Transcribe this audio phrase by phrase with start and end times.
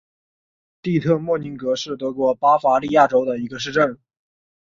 [0.81, 3.99] 蒂特莫宁格是德国巴伐利亚州的一个市镇。